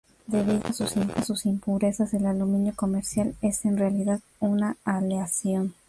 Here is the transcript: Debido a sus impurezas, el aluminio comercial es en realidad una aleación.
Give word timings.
Debido 0.25 0.63
a 0.65 0.73
sus 1.21 1.45
impurezas, 1.45 2.11
el 2.15 2.25
aluminio 2.25 2.73
comercial 2.75 3.35
es 3.43 3.65
en 3.65 3.77
realidad 3.77 4.19
una 4.39 4.75
aleación. 4.83 5.75